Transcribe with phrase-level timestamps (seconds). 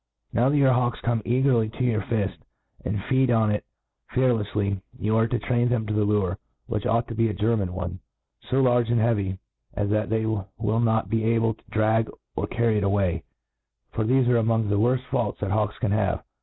[0.33, 2.29] NOW that your hawks come eagerly to your fill,
[2.83, 3.63] and feed on it
[4.11, 7.71] fcarlefely, you are to train them to the lure, which ought to be a German
[7.71, 7.99] one,
[8.49, 9.37] ft) large and heavy,
[9.75, 13.21] a$ that they will not be able to drag or carry it away;
[13.93, 16.23] forthefe are arpongthe worft faulty that hawks caii have.